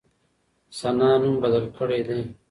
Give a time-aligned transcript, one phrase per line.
[0.79, 2.19] ثنا نوم بدل کړی دی.